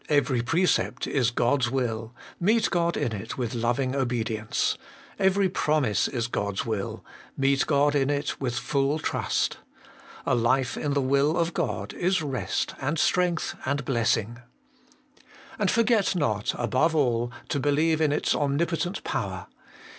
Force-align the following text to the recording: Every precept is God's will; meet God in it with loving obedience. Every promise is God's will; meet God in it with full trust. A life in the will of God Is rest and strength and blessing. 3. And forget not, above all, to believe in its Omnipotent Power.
Every 0.09 0.41
precept 0.41 1.05
is 1.05 1.29
God's 1.29 1.69
will; 1.69 2.15
meet 2.39 2.71
God 2.71 2.97
in 2.97 3.11
it 3.11 3.37
with 3.37 3.53
loving 3.53 3.95
obedience. 3.95 4.75
Every 5.19 5.47
promise 5.47 6.07
is 6.07 6.25
God's 6.25 6.65
will; 6.65 7.05
meet 7.37 7.67
God 7.67 7.93
in 7.93 8.09
it 8.09 8.41
with 8.41 8.55
full 8.55 8.97
trust. 8.97 9.57
A 10.25 10.33
life 10.33 10.75
in 10.75 10.95
the 10.95 11.01
will 11.03 11.37
of 11.37 11.53
God 11.53 11.93
Is 11.93 12.23
rest 12.23 12.73
and 12.81 12.97
strength 12.97 13.53
and 13.63 13.85
blessing. 13.85 14.41
3. 15.17 15.23
And 15.59 15.69
forget 15.69 16.15
not, 16.15 16.55
above 16.57 16.95
all, 16.95 17.31
to 17.49 17.59
believe 17.59 18.01
in 18.01 18.11
its 18.11 18.33
Omnipotent 18.33 19.03
Power. 19.03 19.45